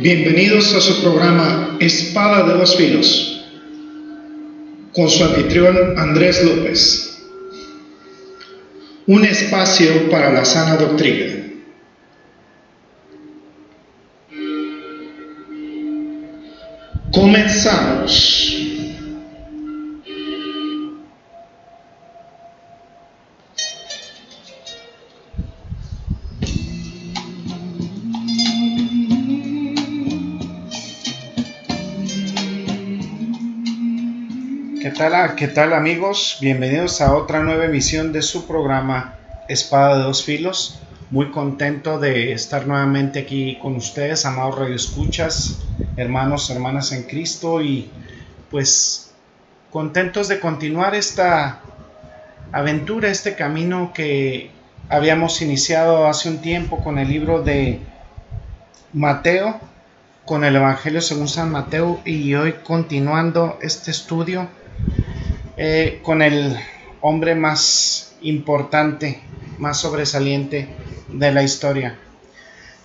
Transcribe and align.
Bienvenidos 0.00 0.72
a 0.76 0.80
su 0.80 1.02
programa 1.02 1.76
Espada 1.80 2.46
de 2.46 2.54
los 2.56 2.76
Filos, 2.76 3.44
con 4.92 5.10
su 5.10 5.24
anfitrión 5.24 5.98
Andrés 5.98 6.40
López. 6.44 7.20
Un 9.08 9.24
espacio 9.24 10.08
para 10.08 10.32
la 10.32 10.44
sana 10.44 10.76
doctrina. 10.76 11.34
Comenzamos. 17.10 18.67
¿Qué 35.36 35.46
tal 35.46 35.74
amigos? 35.74 36.38
Bienvenidos 36.40 37.00
a 37.00 37.14
otra 37.14 37.38
nueva 37.44 37.66
emisión 37.66 38.12
de 38.12 38.20
su 38.20 38.48
programa 38.48 39.14
Espada 39.48 39.96
de 39.96 40.02
dos 40.02 40.24
Filos. 40.24 40.80
Muy 41.12 41.30
contento 41.30 42.00
de 42.00 42.32
estar 42.32 42.66
nuevamente 42.66 43.20
aquí 43.20 43.60
con 43.62 43.76
ustedes, 43.76 44.26
amados 44.26 44.58
radioescuchas, 44.58 45.60
hermanos, 45.96 46.50
hermanas 46.50 46.90
en 46.90 47.04
Cristo 47.04 47.62
y 47.62 47.92
pues 48.50 49.14
contentos 49.70 50.26
de 50.26 50.40
continuar 50.40 50.96
esta 50.96 51.60
aventura, 52.50 53.08
este 53.08 53.36
camino 53.36 53.92
que 53.94 54.50
habíamos 54.88 55.40
iniciado 55.42 56.08
hace 56.08 56.28
un 56.28 56.38
tiempo 56.38 56.82
con 56.82 56.98
el 56.98 57.08
libro 57.08 57.44
de 57.44 57.78
Mateo, 58.92 59.60
con 60.24 60.42
el 60.42 60.56
Evangelio 60.56 61.00
según 61.00 61.28
San 61.28 61.52
Mateo 61.52 62.00
y 62.04 62.34
hoy 62.34 62.54
continuando 62.64 63.60
este 63.62 63.92
estudio 63.92 64.48
eh, 65.60 65.98
con 66.04 66.22
el 66.22 66.56
hombre 67.00 67.34
más 67.34 68.14
importante, 68.20 69.20
más 69.58 69.78
sobresaliente 69.78 70.68
de 71.08 71.32
la 71.32 71.42
historia. 71.42 71.98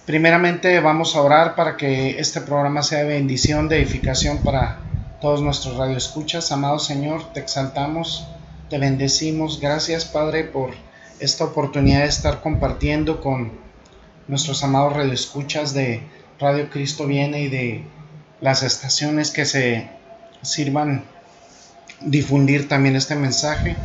Primeramente 0.07 0.79
vamos 0.79 1.15
a 1.15 1.21
orar 1.21 1.53
para 1.55 1.77
que 1.77 2.19
este 2.19 2.41
programa 2.41 2.81
sea 2.81 3.03
de 3.03 3.05
bendición, 3.05 3.69
de 3.69 3.77
edificación 3.77 4.39
para 4.39 4.79
todos 5.21 5.43
nuestros 5.43 5.77
radioescuchas. 5.77 6.51
Amado 6.51 6.79
Señor, 6.79 7.31
te 7.31 7.41
exaltamos, 7.41 8.27
te 8.71 8.79
bendecimos. 8.79 9.61
Gracias 9.61 10.05
Padre 10.05 10.43
por 10.43 10.71
esta 11.19 11.45
oportunidad 11.45 11.99
de 11.99 12.07
estar 12.07 12.41
compartiendo 12.41 13.21
con 13.21 13.51
nuestros 14.27 14.63
amados 14.63 14.93
radioescuchas 14.93 15.75
de 15.75 16.01
Radio 16.39 16.71
Cristo 16.71 17.05
Viene 17.05 17.41
y 17.41 17.49
de 17.49 17.83
las 18.41 18.63
estaciones 18.63 19.29
que 19.29 19.45
se 19.45 19.89
sirvan 20.41 21.03
difundir 22.05 22.67
también 22.67 22.95
este 22.95 23.15
mensaje. 23.15 23.75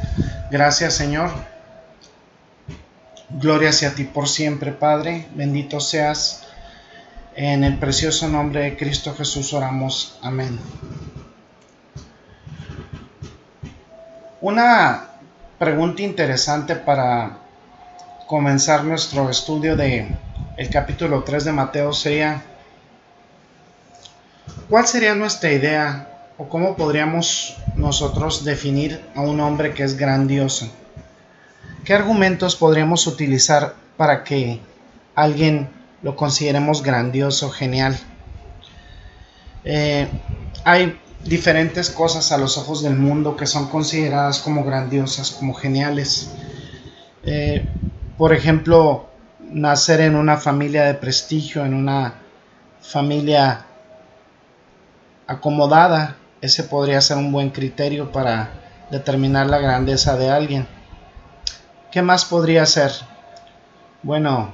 Gracias 0.51 0.95
Señor. 0.95 1.31
Gloria 3.31 3.73
sea 3.73 3.91
a 3.91 3.95
ti 3.95 4.05
por 4.05 4.29
siempre, 4.29 4.73
Padre. 4.73 5.29
Bendito 5.35 5.81
seas. 5.81 6.45
En 7.37 7.63
el 7.63 7.79
precioso 7.79 8.27
nombre 8.27 8.63
de 8.63 8.77
Cristo 8.77 9.15
Jesús 9.15 9.53
oramos. 9.53 10.19
Amén. 10.23 10.59
Una 14.41 15.05
pregunta 15.59 16.03
interesante 16.03 16.75
para 16.77 17.39
comenzar 18.27 18.85
nuestro 18.85 19.31
estudio 19.31 19.77
de 19.77 20.09
el 20.57 20.71
capítulo 20.71 21.23
3 21.23 21.45
de 21.45 21.53
Mateo 21.53 21.93
sería 21.93 22.43
¿cuál 24.69 24.87
sería 24.87 25.15
nuestra 25.15 25.51
idea 25.53 26.18
o 26.39 26.49
cómo 26.49 26.77
podríamos 26.77 27.57
nosotros 27.75 28.45
definir 28.45 29.05
a 29.17 29.21
un 29.21 29.41
hombre 29.41 29.75
que 29.75 29.83
es 29.83 29.97
grandioso? 29.97 30.71
¿Qué 31.85 31.95
argumentos 31.95 32.55
podríamos 32.55 33.07
utilizar 33.07 33.75
para 33.97 34.23
que 34.23 34.61
alguien 35.17 35.69
lo 36.03 36.15
consideremos 36.15 36.83
grandioso, 36.83 37.51
genial? 37.51 37.99
Eh, 39.65 40.09
hay 40.65 40.99
diferentes 41.25 41.91
cosas 41.91 42.31
a 42.31 42.39
los 42.39 42.57
ojos 42.57 42.83
del 42.83 42.95
mundo 42.95 43.37
que 43.37 43.47
son 43.47 43.69
consideradas 43.69 44.39
como 44.39 44.65
grandiosas, 44.65 45.33
como 45.33 45.55
geniales. 45.55 46.31
Eh, 47.25 47.67
por 48.17 48.33
ejemplo, 48.33 49.09
nacer 49.41 50.01
en 50.03 50.15
una 50.15 50.37
familia 50.37 50.85
de 50.85 50.95
prestigio, 50.95 51.65
en 51.65 51.75
una 51.75 52.15
familia 52.81 53.65
acomodada, 55.27 56.18
ese 56.41 56.65
podría 56.65 57.01
ser 57.01 57.17
un 57.17 57.33
buen 57.33 57.51
criterio 57.51 58.13
para 58.13 58.51
determinar 58.91 59.47
la 59.47 59.59
grandeza 59.59 60.17
de 60.17 60.31
alguien. 60.31 60.67
¿Qué 61.91 62.03
más 62.03 62.25
podría 62.25 62.65
ser? 62.67 62.93
Bueno, 64.03 64.53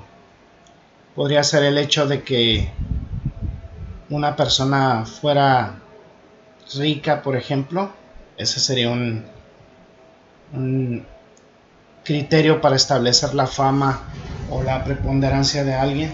podría 1.14 1.42
ser 1.44 1.64
el 1.64 1.78
hecho 1.78 2.06
de 2.06 2.22
que 2.22 2.70
una 4.10 4.36
persona 4.36 5.04
fuera 5.04 5.74
rica, 6.76 7.22
por 7.22 7.36
ejemplo. 7.36 7.90
Ese 8.36 8.60
sería 8.60 8.90
un, 8.90 9.24
criterio 12.04 12.60
para 12.60 12.76
establecer 12.76 13.34
la 13.34 13.46
fama 13.46 14.00
o 14.50 14.62
la 14.62 14.84
preponderancia 14.84 15.64
de 15.64 15.74
alguien. 15.74 16.12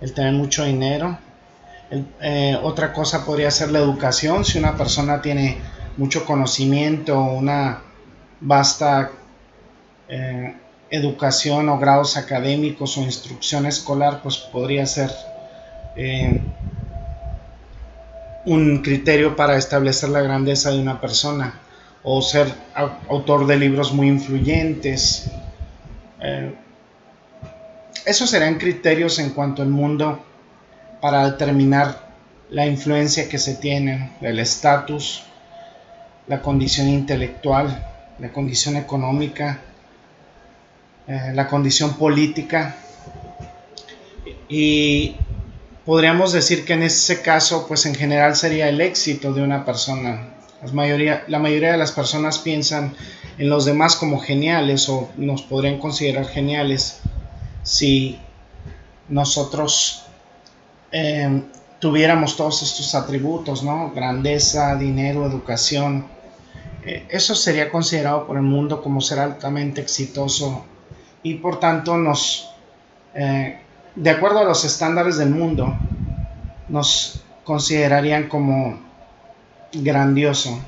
El 0.00 0.12
tener 0.12 0.32
mucho 0.32 0.64
dinero. 0.64 1.18
Eh, 1.90 2.58
otra 2.62 2.92
cosa 2.92 3.24
podría 3.24 3.50
ser 3.50 3.70
la 3.70 3.78
educación. 3.78 4.44
Si 4.44 4.58
una 4.58 4.76
persona 4.76 5.22
tiene 5.22 5.58
mucho 5.96 6.24
conocimiento, 6.24 7.20
una 7.20 7.82
vasta 8.40 9.10
eh, 10.08 10.54
educación 10.90 11.68
o 11.68 11.78
grados 11.78 12.16
académicos 12.16 12.96
o 12.98 13.02
instrucción 13.02 13.66
escolar, 13.66 14.20
pues 14.22 14.36
podría 14.36 14.84
ser 14.86 15.10
eh, 15.94 16.40
un 18.44 18.82
criterio 18.82 19.36
para 19.36 19.56
establecer 19.56 20.08
la 20.10 20.20
grandeza 20.20 20.70
de 20.70 20.80
una 20.80 21.00
persona 21.00 21.60
o 22.02 22.22
ser 22.22 22.52
autor 23.08 23.46
de 23.46 23.56
libros 23.56 23.92
muy 23.92 24.06
influyentes. 24.06 25.30
esos 28.04 28.30
serían 28.30 28.56
criterios 28.58 29.18
en 29.18 29.30
cuanto 29.30 29.62
al 29.62 29.68
mundo 29.68 30.25
para 31.06 31.30
determinar 31.30 32.00
la 32.50 32.66
influencia 32.66 33.28
que 33.28 33.38
se 33.38 33.54
tiene, 33.54 34.10
el 34.22 34.40
estatus, 34.40 35.22
la 36.26 36.42
condición 36.42 36.88
intelectual, 36.88 37.86
la 38.18 38.32
condición 38.32 38.74
económica, 38.74 39.60
eh, 41.06 41.30
la 41.32 41.46
condición 41.46 41.94
política. 41.94 42.74
Y 44.48 45.14
podríamos 45.84 46.32
decir 46.32 46.64
que 46.64 46.72
en 46.72 46.82
ese 46.82 47.22
caso, 47.22 47.68
pues 47.68 47.86
en 47.86 47.94
general 47.94 48.34
sería 48.34 48.68
el 48.68 48.80
éxito 48.80 49.32
de 49.32 49.42
una 49.42 49.64
persona. 49.64 50.30
La 50.60 50.72
mayoría, 50.72 51.22
la 51.28 51.38
mayoría 51.38 51.70
de 51.70 51.78
las 51.78 51.92
personas 51.92 52.38
piensan 52.40 52.96
en 53.38 53.48
los 53.48 53.64
demás 53.64 53.94
como 53.94 54.18
geniales 54.18 54.88
o 54.88 55.08
nos 55.16 55.42
podrían 55.42 55.78
considerar 55.78 56.26
geniales 56.26 56.98
si 57.62 58.18
nosotros 59.08 60.05
Em, 60.92 61.44
tuviéramos 61.80 62.36
todos 62.36 62.62
estos 62.62 62.94
atributos, 62.94 63.62
¿no? 63.62 63.92
Grandeza, 63.92 64.76
dinero, 64.76 65.26
educación. 65.26 66.06
Eh, 66.84 67.06
eso 67.10 67.34
sería 67.34 67.70
considerado 67.70 68.26
por 68.26 68.36
el 68.36 68.42
mundo 68.42 68.82
como 68.82 69.00
ser 69.00 69.18
altamente 69.18 69.80
exitoso 69.80 70.64
y 71.22 71.34
por 71.34 71.58
tanto 71.58 71.96
nos, 71.96 72.50
eh, 73.14 73.58
de 73.94 74.10
acuerdo 74.10 74.38
a 74.38 74.44
los 74.44 74.64
estándares 74.64 75.16
del 75.16 75.30
mundo, 75.30 75.76
nos 76.68 77.24
considerarían 77.44 78.28
como 78.28 78.78
grandioso. 79.72 80.58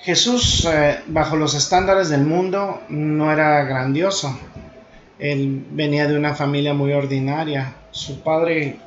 Jesús, 0.00 0.68
eh, 0.70 1.00
bajo 1.06 1.36
los 1.36 1.54
estándares 1.54 2.10
del 2.10 2.24
mundo, 2.24 2.82
no 2.90 3.32
era 3.32 3.64
grandioso. 3.64 4.38
Él 5.18 5.66
venía 5.70 6.06
de 6.06 6.16
una 6.16 6.34
familia 6.34 6.74
muy 6.74 6.92
ordinaria. 6.92 7.74
Su 7.90 8.20
padre, 8.20 8.78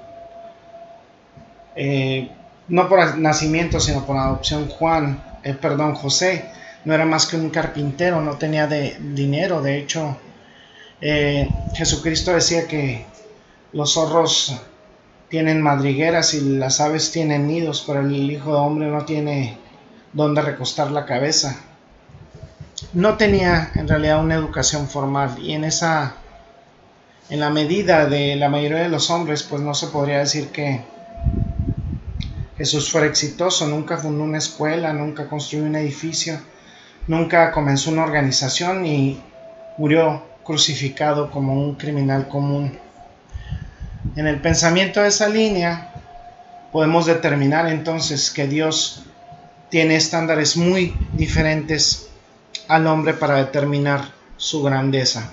eh, 1.76 2.30
no 2.68 2.90
por 2.90 3.18
nacimiento, 3.18 3.80
sino 3.80 4.06
por 4.06 4.18
adopción, 4.18 4.68
Juan, 4.68 5.24
eh, 5.44 5.54
perdón, 5.54 5.96
José, 5.96 6.46
no 6.86 6.94
era 6.94 7.06
más 7.06 7.26
que 7.26 7.38
un 7.38 7.50
carpintero, 7.50 8.22
no 8.22 8.38
tenía 8.38 8.68
de, 8.68 8.98
dinero. 9.00 9.62
De 9.62 9.78
hecho, 9.78 10.18
eh, 11.02 11.50
Jesucristo 11.74 12.34
decía 12.34 12.68
que 12.68 13.06
los 13.72 13.94
zorros 13.94 14.60
tienen 15.30 15.62
madrigueras 15.62 16.34
y 16.34 16.42
las 16.42 16.82
aves 16.82 17.12
tienen 17.12 17.48
nidos, 17.48 17.84
pero 17.86 18.02
el 18.02 18.32
Hijo 18.32 18.52
de 18.52 18.60
Hombre 18.60 18.88
no 18.88 19.06
tiene 19.06 19.58
donde 20.14 20.42
recostar 20.42 20.92
la 20.92 21.06
cabeza 21.06 21.67
no 22.94 23.18
tenía 23.18 23.72
en 23.76 23.88
realidad 23.88 24.24
una 24.24 24.36
educación 24.36 24.88
formal 24.88 25.38
y 25.40 25.54
en 25.54 25.64
esa 25.64 26.16
en 27.30 27.42
la 27.42 27.50
medida 27.50 28.06
de 28.06 28.36
la 28.38 28.48
mayoría 28.48 28.80
de 28.80 28.90
los 28.90 29.10
hombres, 29.10 29.44
pues 29.44 29.62
no 29.62 29.74
se 29.74 29.88
podría 29.88 30.20
decir 30.20 30.48
que 30.48 30.82
Jesús 32.58 32.90
fue 32.90 33.06
exitoso, 33.06 33.68
nunca 33.68 33.98
fundó 33.98 34.24
una 34.24 34.38
escuela, 34.38 34.94
nunca 34.94 35.28
construyó 35.28 35.66
un 35.66 35.76
edificio, 35.76 36.40
nunca 37.08 37.52
comenzó 37.52 37.92
una 37.92 38.04
organización 38.04 38.86
y 38.86 39.22
murió 39.78 40.24
crucificado 40.44 41.30
como 41.30 41.54
un 41.54 41.76
criminal 41.76 42.30
común. 42.30 42.80
En 44.16 44.26
el 44.26 44.40
pensamiento 44.40 45.02
de 45.02 45.10
esa 45.10 45.28
línea 45.28 45.92
podemos 46.72 47.06
determinar 47.06 47.68
entonces 47.68 48.32
que 48.32 48.48
Dios 48.48 49.04
tiene 49.70 49.98
estándares 49.98 50.56
muy 50.56 50.96
diferentes 51.12 52.08
al 52.68 52.88
hombre 52.88 53.14
para 53.14 53.36
determinar 53.36 54.02
su 54.38 54.64
grandeza. 54.64 55.32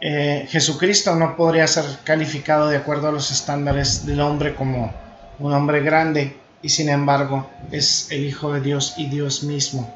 Eh, 0.00 0.46
Jesucristo 0.48 1.14
no 1.14 1.36
podría 1.36 1.66
ser 1.66 1.84
calificado 2.04 2.68
de 2.68 2.78
acuerdo 2.78 3.08
a 3.08 3.12
los 3.12 3.30
estándares 3.30 4.06
del 4.06 4.20
hombre 4.20 4.54
como 4.54 4.92
un 5.38 5.52
hombre 5.52 5.80
grande 5.80 6.36
y 6.62 6.70
sin 6.70 6.88
embargo 6.88 7.50
es 7.70 8.10
el 8.10 8.24
Hijo 8.24 8.52
de 8.52 8.60
Dios 8.62 8.94
y 8.96 9.08
Dios 9.08 9.42
mismo. 9.42 9.92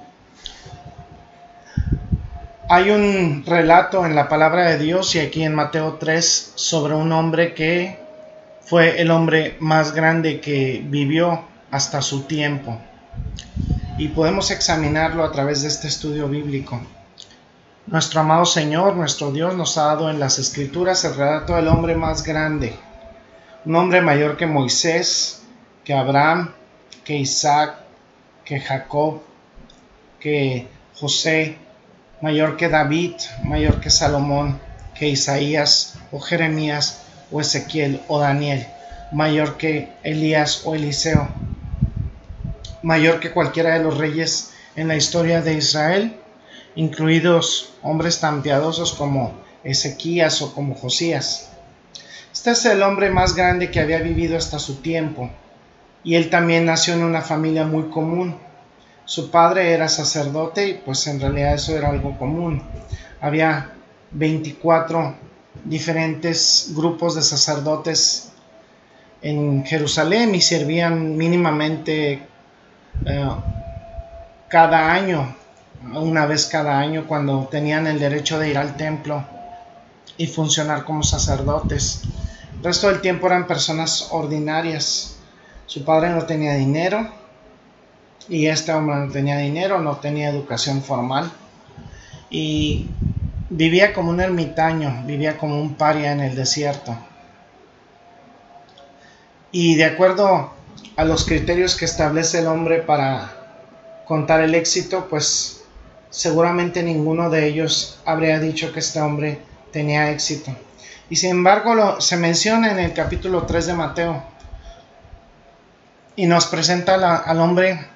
Hay 2.69 2.90
un 2.90 3.44
relato 3.46 4.05
en 4.05 4.14
la 4.14 4.28
palabra 4.28 4.69
de 4.69 4.78
Dios 4.78 5.14
y 5.14 5.20
aquí 5.20 5.43
en 5.43 5.55
Mateo 5.55 5.94
3 5.94 6.52
sobre 6.55 6.94
un 6.94 7.12
hombre 7.12 7.55
que 7.55 7.99
fue 8.62 9.00
el 9.00 9.10
hombre 9.10 9.56
más 9.60 9.93
grande 9.93 10.40
que 10.40 10.82
vivió 10.84 11.43
hasta 11.70 12.00
su 12.02 12.22
tiempo. 12.22 12.78
Y 13.99 14.08
podemos 14.08 14.50
examinarlo 14.50 15.25
a 15.25 15.32
través 15.32 15.62
de 15.62 15.69
este 15.69 15.88
estudio 15.88 16.28
bíblico. 16.28 16.81
Nuestro 17.87 18.20
amado 18.20 18.46
Señor, 18.46 18.96
nuestro 18.96 19.31
Dios, 19.31 19.55
nos 19.55 19.76
ha 19.76 19.84
dado 19.84 20.11
en 20.11 20.19
las 20.19 20.38
Escrituras 20.38 21.05
el 21.05 21.14
relato 21.14 21.55
del 21.55 21.69
hombre 21.69 21.94
más 21.94 22.22
grande, 22.22 22.75
un 23.64 23.76
hombre 23.76 24.00
mayor 24.00 24.37
que 24.37 24.46
Moisés, 24.46 25.43
que 25.84 25.93
Abraham, 25.93 26.52
que 27.05 27.16
Isaac, 27.16 27.75
que 28.44 28.58
Jacob, 28.58 29.20
que 30.19 30.67
José, 30.94 31.58
mayor 32.22 32.56
que 32.56 32.70
David, 32.70 33.17
mayor 33.43 33.81
que 33.81 33.90
Salomón, 33.90 34.58
que 34.94 35.08
Isaías 35.08 35.99
o 36.10 36.20
Jeremías 36.20 37.02
o 37.31 37.40
Ezequiel 37.40 38.00
o 38.08 38.19
Daniel, 38.19 38.67
mayor 39.12 39.58
que 39.58 39.93
Elías 40.02 40.62
o 40.64 40.75
Eliseo, 40.75 41.28
mayor 42.84 43.19
que 43.19 43.32
cualquiera 43.32 43.76
de 43.76 43.82
los 43.82 43.98
reyes 43.98 44.52
en 44.76 44.88
la 44.88 44.96
historia 44.96 45.40
de 45.40 45.54
Israel 45.54 46.20
incluidos 46.76 47.75
hombres 47.82 48.20
tan 48.20 48.42
piadosos 48.42 48.92
como 48.92 49.32
Ezequías 49.62 50.42
o 50.42 50.54
como 50.54 50.75
Josías. 50.75 51.50
Este 52.32 52.50
es 52.50 52.64
el 52.66 52.82
hombre 52.82 53.10
más 53.10 53.34
grande 53.34 53.70
que 53.70 53.81
había 53.81 54.00
vivido 54.00 54.36
hasta 54.36 54.58
su 54.58 54.76
tiempo, 54.76 55.31
y 56.02 56.16
él 56.16 56.31
también 56.31 56.66
nació 56.66 56.94
en 56.94 57.04
una 57.04 57.22
familia 57.22 57.64
muy 57.64 57.84
común. 57.84 58.36
Su 59.06 59.31
padre 59.31 59.72
era 59.72 59.88
sacerdote 59.88 60.69
y 60.69 60.75
pues 60.75 61.06
en 61.06 61.20
realidad 61.20 61.54
eso 61.54 61.76
era 61.76 61.90
algo 61.90 62.19
común. 62.19 62.62
Había 63.20 63.72
24 64.10 65.14
diferentes 65.64 66.72
grupos 66.75 67.14
de 67.14 67.22
sacerdotes 67.22 68.32
en 69.22 69.64
Jerusalén 69.64 70.34
y 70.34 70.40
servían 70.40 71.16
mínimamente 71.16 72.22
eh, 73.06 73.30
cada 74.48 74.92
año 74.92 75.34
una 75.92 76.26
vez 76.26 76.46
cada 76.46 76.78
año 76.78 77.04
cuando 77.06 77.46
tenían 77.50 77.86
el 77.86 77.98
derecho 77.98 78.38
de 78.38 78.48
ir 78.48 78.58
al 78.58 78.76
templo 78.76 79.24
y 80.16 80.26
funcionar 80.26 80.84
como 80.84 81.02
sacerdotes. 81.02 82.02
El 82.56 82.64
resto 82.64 82.88
del 82.88 83.00
tiempo 83.00 83.26
eran 83.26 83.46
personas 83.46 84.08
ordinarias. 84.10 85.16
Su 85.66 85.84
padre 85.84 86.10
no 86.10 86.24
tenía 86.24 86.54
dinero 86.54 87.08
y 88.28 88.46
este 88.46 88.72
hombre 88.72 88.96
no 88.96 89.12
tenía 89.12 89.38
dinero, 89.38 89.80
no 89.80 89.96
tenía 89.96 90.30
educación 90.30 90.82
formal 90.82 91.30
y 92.30 92.88
vivía 93.50 93.92
como 93.92 94.10
un 94.10 94.20
ermitaño, 94.20 95.02
vivía 95.06 95.36
como 95.36 95.60
un 95.60 95.74
paria 95.74 96.12
en 96.12 96.20
el 96.20 96.34
desierto. 96.34 96.96
Y 99.52 99.76
de 99.76 99.84
acuerdo 99.84 100.52
a 100.96 101.04
los 101.04 101.24
criterios 101.24 101.76
que 101.76 101.84
establece 101.84 102.40
el 102.40 102.46
hombre 102.46 102.78
para 102.82 103.32
contar 104.06 104.40
el 104.40 104.54
éxito, 104.54 105.08
pues 105.08 105.62
seguramente 106.10 106.82
ninguno 106.82 107.30
de 107.30 107.46
ellos 107.46 107.98
habría 108.04 108.38
dicho 108.38 108.72
que 108.72 108.80
este 108.80 109.00
hombre 109.00 109.40
tenía 109.72 110.10
éxito. 110.10 110.54
Y 111.10 111.16
sin 111.16 111.30
embargo 111.30 111.74
lo, 111.74 112.00
se 112.00 112.16
menciona 112.16 112.70
en 112.70 112.78
el 112.78 112.92
capítulo 112.92 113.42
3 113.42 113.66
de 113.66 113.74
Mateo 113.74 114.22
y 116.16 116.26
nos 116.26 116.46
presenta 116.46 117.16
al 117.16 117.40
hombre 117.40 117.86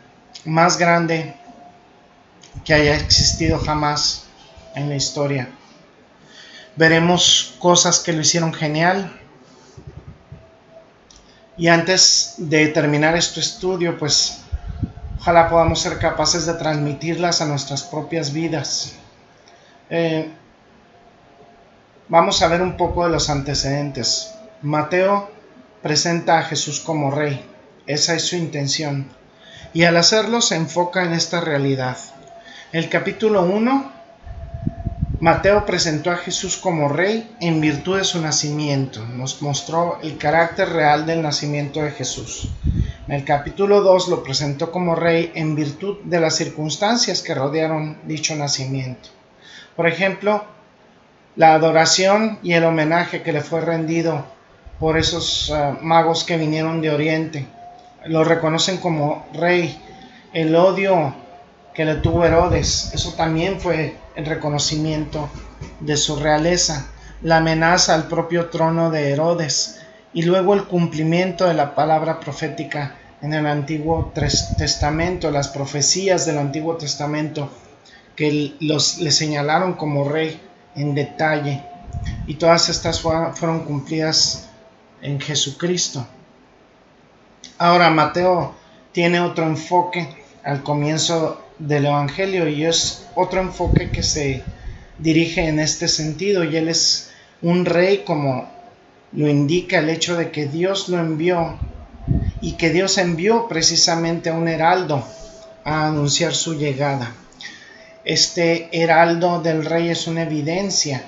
más 0.45 0.79
grande 0.79 1.35
que 2.65 2.75
haya 2.75 2.97
existido 2.97 3.59
jamás 3.59 4.25
en 4.75 4.89
la 4.89 4.97
historia. 4.97 5.49
Veremos 6.77 7.57
cosas 7.59 8.01
que 8.01 8.13
lo 8.13 8.21
hicieron 8.21 8.53
genial. 8.53 9.21
Y 11.59 11.69
antes 11.69 12.35
de 12.39 12.69
terminar 12.69 13.17
este 13.17 13.41
estudio, 13.41 13.99
pues 13.99 14.39
Ojalá 15.21 15.49
podamos 15.49 15.81
ser 15.81 15.99
capaces 15.99 16.47
de 16.47 16.55
transmitirlas 16.55 17.43
a 17.43 17.47
nuestras 17.47 17.83
propias 17.83 18.33
vidas. 18.33 18.93
Eh, 19.91 20.31
vamos 22.09 22.41
a 22.41 22.49
ver 22.49 22.63
un 22.63 22.77
poco 22.77 23.05
de 23.05 23.11
los 23.11 23.29
antecedentes. 23.29 24.33
Mateo 24.63 25.29
presenta 25.83 26.39
a 26.39 26.45
Jesús 26.45 26.79
como 26.79 27.11
rey. 27.11 27.45
Esa 27.87 28.15
es 28.15 28.23
su 28.23 28.37
intención. 28.37 29.09
Y 29.75 29.85
al 29.85 29.97
hacerlo 29.97 30.41
se 30.41 30.55
enfoca 30.55 31.05
en 31.05 31.13
esta 31.13 31.41
realidad. 31.41 31.97
El 32.71 32.89
capítulo 32.89 33.43
1, 33.43 33.93
Mateo 35.21 35.67
presentó 35.67 36.13
a 36.13 36.17
Jesús 36.17 36.57
como 36.57 36.89
rey 36.89 37.29
en 37.41 37.61
virtud 37.61 37.99
de 37.99 38.05
su 38.05 38.21
nacimiento. 38.21 39.05
Nos 39.05 39.43
mostró 39.43 39.99
el 40.01 40.17
carácter 40.17 40.69
real 40.69 41.07
del 41.07 41.23
nacimiento 41.23 41.83
de 41.83 41.91
Jesús. 41.91 42.49
En 43.09 43.15
el 43.15 43.25
capítulo 43.25 43.81
2 43.83 44.09
lo 44.09 44.23
presentó 44.23 44.71
como 44.71 44.95
rey 44.95 45.33
en 45.35 45.57
virtud 45.57 45.97
de 46.05 46.21
las 46.21 46.37
circunstancias 46.37 47.21
que 47.21 47.35
rodearon 47.35 47.99
dicho 48.05 48.37
nacimiento. 48.37 49.09
Por 49.75 49.89
ejemplo, 49.89 50.45
la 51.35 51.55
adoración 51.55 52.39
y 52.45 52.53
el 52.53 52.63
homenaje 52.63 53.23
que 53.23 53.33
le 53.33 53.41
fue 53.41 53.61
rendido 53.61 54.25
por 54.79 54.97
esos 54.97 55.51
ah, 55.51 55.77
magos 55.83 56.23
que 56.23 56.37
vinieron 56.37 56.81
de 56.81 56.91
Oriente. 56.91 57.45
Lo 58.07 58.23
reconocen 58.23 58.77
como 58.77 59.27
rey. 59.33 59.83
El 60.33 60.55
odio 60.55 61.13
que 61.79 61.85
le 61.85 61.95
tuvo 61.95 62.25
Herodes, 62.25 62.91
eso 62.93 63.13
también 63.13 63.61
fue 63.61 63.95
el 64.17 64.27
reconocimiento 64.27 65.31
de 65.79 65.97
su 65.97 66.17
realeza. 66.17 66.89
La 67.23 67.37
amenaza 67.37 67.95
al 67.95 68.09
propio 68.09 68.47
trono 68.47 68.91
de 68.91 69.13
Herodes 69.13 69.79
y 70.13 70.23
luego 70.23 70.55
el 70.55 70.65
cumplimiento 70.65 71.47
de 71.47 71.55
la 71.55 71.77
palabra 71.77 72.19
profética 72.19 72.97
en 73.23 73.33
el 73.33 73.47
Antiguo 73.47 74.13
Testamento, 74.13 75.31
las 75.31 75.47
profecías 75.47 76.27
del 76.27 76.39
Antiguo 76.39 76.77
Testamento 76.77 77.49
que 78.17 78.57
los, 78.59 78.99
le 78.99 79.13
señalaron 79.13 79.75
como 79.75 80.09
rey 80.09 80.41
en 80.75 80.97
detalle 80.97 81.63
y 82.27 82.35
todas 82.35 82.71
estas 82.71 83.01
fueron 83.01 83.61
cumplidas 83.61 84.49
en 85.01 85.21
Jesucristo. 85.21 86.05
Ahora 87.57 87.89
Mateo 87.91 88.57
tiene 88.91 89.21
otro 89.21 89.47
enfoque 89.47 90.25
al 90.43 90.65
comienzo 90.65 91.45
del 91.59 91.87
Evangelio 91.87 92.49
y 92.49 92.65
es 92.65 93.07
otro 93.15 93.41
enfoque 93.41 93.91
que 93.91 94.03
se 94.03 94.43
dirige 94.99 95.47
en 95.47 95.59
este 95.59 95.89
sentido 95.89 96.45
y 96.45 96.57
él 96.57 96.69
es 96.69 97.11
un 97.43 97.65
rey 97.65 98.03
como 98.05 98.49
lo 99.13 99.29
indica 99.29 99.79
el 99.79 99.89
hecho 99.89 100.17
de 100.17 100.31
que 100.31 100.47
Dios 100.47 100.89
lo 100.89 100.99
envió 100.99 101.59
y 102.41 102.53
que 102.53 102.71
Dios 102.71 102.99
envió 102.99 103.49
precisamente 103.49 104.31
a 104.31 104.35
un 104.35 104.49
heraldo 104.49 105.05
a 105.65 105.89
anunciar 105.89 106.35
su 106.35 106.55
llegada. 106.55 107.13
Este 108.05 108.69
heraldo 108.73 109.41
del 109.41 109.65
rey 109.65 109.89
es 109.89 110.07
una 110.07 110.23
evidencia 110.23 111.03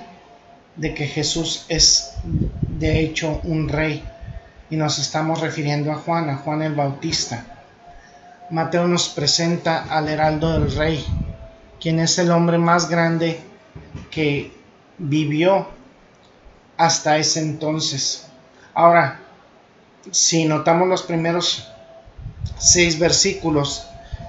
de 0.75 0.93
que 0.93 1.07
Jesús 1.07 1.65
es 1.69 2.13
de 2.23 2.99
hecho 2.99 3.41
un 3.43 3.69
rey 3.69 4.03
y 4.69 4.75
nos 4.75 4.99
estamos 4.99 5.41
refiriendo 5.41 5.91
a 5.91 5.95
Juan, 5.95 6.29
a 6.29 6.37
Juan 6.37 6.61
el 6.61 6.75
Bautista. 6.75 7.50
Mateo 8.51 8.87
nos 8.87 9.09
presenta 9.09 9.85
al 9.89 10.09
heraldo 10.09 10.51
del 10.53 10.75
rey, 10.75 11.05
quien 11.79 11.99
es 11.99 12.17
el 12.19 12.31
hombre 12.31 12.57
más 12.57 12.89
grande 12.89 13.39
que 14.09 14.51
vivió 14.97 15.67
hasta 16.77 17.17
ese 17.17 17.39
entonces. 17.39 18.27
Ahora, 18.73 19.21
si 20.11 20.45
notamos 20.45 20.87
los 20.87 21.03
primeros 21.03 21.67
seis 22.57 22.99
versículos, 22.99 23.87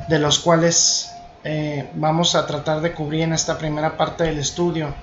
de 0.08 0.18
los 0.18 0.38
cuales 0.38 1.10
eh, 1.44 1.90
vamos 1.94 2.34
a 2.34 2.46
tratar 2.46 2.80
de 2.80 2.92
cubrir 2.92 3.22
en 3.22 3.32
esta 3.32 3.58
primera 3.58 3.96
parte 3.96 4.24
del 4.24 4.38
estudio. 4.38 4.94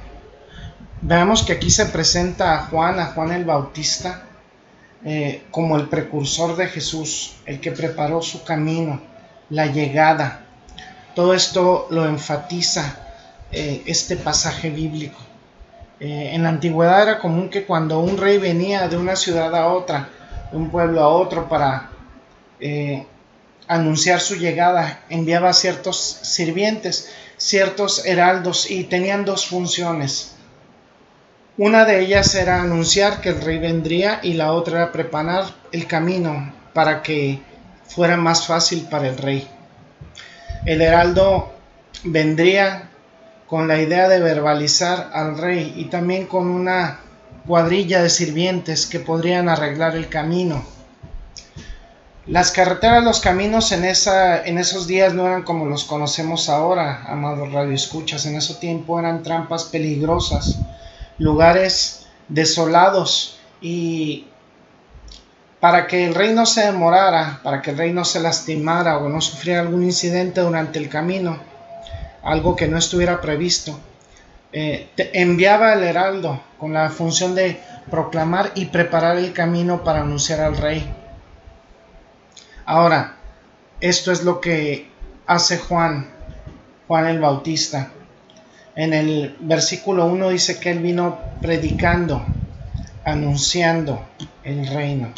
Veamos 1.01 1.43
que 1.43 1.53
aquí 1.53 1.69
se 1.69 1.85
presenta 1.87 2.55
a 2.55 2.65
Juan, 2.67 2.99
a 2.99 3.07
Juan 3.07 3.31
el 3.31 3.45
Bautista, 3.45 4.23
eh, 5.05 5.43
como 5.51 5.77
el 5.77 5.87
precursor 5.87 6.55
de 6.55 6.67
Jesús, 6.67 7.35
el 7.45 7.59
que 7.59 7.71
preparó 7.71 8.21
su 8.21 8.43
camino, 8.43 9.01
la 9.49 9.67
llegada. 9.67 10.45
Todo 11.15 11.33
esto 11.33 11.87
lo 11.89 12.05
enfatiza 12.05 12.97
eh, 13.51 13.83
este 13.85 14.15
pasaje 14.17 14.69
bíblico. 14.69 15.17
en 16.01 16.43
la 16.43 16.49
antigüedad 16.49 17.03
era 17.03 17.19
común 17.19 17.49
que 17.49 17.65
cuando 17.65 17.99
un 17.99 18.17
rey 18.17 18.37
venía 18.37 18.87
de 18.87 18.95
una 18.95 19.17
ciudad 19.17 19.53
a 19.53 19.67
otra, 19.67 20.07
de 20.49 20.57
un 20.57 20.69
pueblo 20.69 21.01
a 21.01 21.09
otro 21.09 21.49
para 21.49 21.89
anunciar 23.67 24.21
su 24.21 24.35
llegada, 24.35 25.01
enviaba 25.09 25.51
ciertos 25.53 25.97
sirvientes, 25.97 27.09
ciertos 27.37 28.05
heraldos 28.05 28.71
y 28.71 28.85
tenían 28.85 29.25
dos 29.25 29.45
funciones. 29.45 30.38
Una 31.59 31.83
de 31.83 31.99
ellas 31.99 32.35
era 32.35 32.61
anunciar 32.61 33.19
que 33.19 33.27
el 33.27 33.41
rey 33.41 33.57
vendría 33.57 34.21
y 34.23 34.31
la 34.31 34.53
otra 34.53 34.77
era 34.77 34.91
preparar 34.93 35.43
el 35.73 35.87
camino 35.87 36.53
para 36.73 37.03
que 37.03 37.41
fuera 37.85 38.15
más 38.15 38.47
fácil 38.47 38.87
para 38.89 39.09
el 39.09 39.17
rey. 39.17 39.45
El 40.65 40.81
heraldo 40.81 41.51
vendría 42.05 42.89
con 43.45 43.67
la 43.67 43.81
idea 43.81 44.07
de 44.07 44.21
verbalizar 44.21 45.09
al 45.11 45.37
rey 45.37 45.73
y 45.75 45.89
también 45.89 46.27
con 46.27 46.47
una 46.47 47.01
cuadrilla 47.45 48.01
de 48.01 48.09
sirvientes 48.09 48.85
que 48.85 49.01
podrían 49.01 49.49
arreglar 49.49 49.97
el 49.97 50.07
camino 50.07 50.63
las 52.29 52.51
carreteras, 52.51 53.03
los 53.03 53.21
caminos 53.21 53.71
en, 53.71 53.85
esos 53.85 54.85
días 54.85 55.15
no 55.15 55.25
eran 55.25 55.41
como 55.41 55.65
los 55.65 55.83
conocemos 55.83 56.47
ahora, 56.47 57.03
amados 57.07 57.51
radioescuchas. 57.51 58.27
En 58.27 58.35
ese 58.35 58.53
tiempo 58.53 58.99
eran 58.99 59.23
trampas 59.23 59.63
peligrosas, 59.63 60.59
lugares 61.19 62.07
desolados 62.27 63.39
y 63.61 64.27
para 65.59 65.87
que 65.87 66.05
el 66.05 66.15
rey 66.15 66.33
no 66.33 66.45
se 66.45 66.65
demorara, 66.65 67.41
para 67.43 67.61
que 67.61 67.71
el 67.71 67.77
rey 67.77 67.91
no 67.91 68.05
se 68.05 68.21
lastimara 68.21 68.97
o 68.97 69.09
no 69.09 69.19
sufriera 69.19 69.61
algún 69.61 69.83
incidente 69.83 70.41
durante 70.41 70.79
el 70.79 70.89
camino, 70.89 71.37
algo 72.23 72.55
que 72.55 72.67
no 72.67 72.77
estuviera 72.77 73.19
previsto, 73.19 73.77
eh, 74.53 74.89
enviaba 75.13 75.73
el 75.73 75.83
heraldo 75.83 76.41
con 76.57 76.73
la 76.73 76.89
función 76.89 77.35
de 77.35 77.59
proclamar 77.91 78.51
y 78.55 78.65
preparar 78.65 79.17
el 79.17 79.33
camino 79.33 79.83
para 79.83 80.01
anunciar 80.01 80.39
al 80.39 80.57
rey. 80.57 80.89
Ahora, 82.65 83.15
esto 83.81 84.11
es 84.11 84.23
lo 84.23 84.39
que 84.39 84.89
hace 85.27 85.57
Juan, 85.57 86.09
Juan 86.87 87.07
el 87.07 87.19
Bautista. 87.19 87.91
En 88.75 88.93
el 88.93 89.35
versículo 89.39 90.05
1 90.05 90.29
dice 90.29 90.59
que 90.59 90.71
él 90.71 90.79
vino 90.79 91.17
predicando, 91.41 92.25
anunciando 93.03 94.07
el 94.43 94.67
reino. 94.67 95.09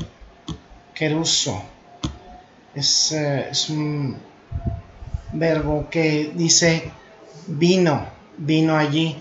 Queruso. 0.93 1.63
Es, 2.73 3.11
eh, 3.11 3.49
es 3.51 3.69
un 3.69 4.17
verbo 5.33 5.87
que 5.89 6.31
dice 6.33 6.91
vino, 7.47 8.05
vino 8.37 8.77
allí. 8.77 9.17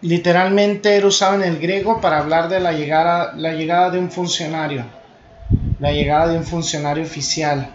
Literalmente 0.00 0.96
era 0.96 1.06
usado 1.06 1.34
en 1.34 1.42
el 1.42 1.58
griego 1.58 2.00
para 2.00 2.18
hablar 2.18 2.48
de 2.48 2.60
la 2.60 2.72
llegada, 2.72 3.32
la 3.34 3.52
llegada 3.52 3.90
de 3.90 3.98
un 3.98 4.10
funcionario 4.10 4.84
la 5.82 5.90
llegada 5.90 6.28
de 6.28 6.38
un 6.38 6.44
funcionario 6.44 7.02
oficial. 7.02 7.68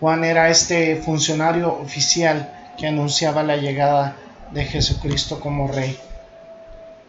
Juan 0.00 0.24
era 0.24 0.50
este 0.50 0.96
funcionario 0.96 1.72
oficial 1.72 2.59
que 2.80 2.86
anunciaba 2.86 3.42
la 3.42 3.58
llegada 3.58 4.16
de 4.52 4.64
Jesucristo 4.64 5.38
como 5.38 5.68
rey. 5.68 5.98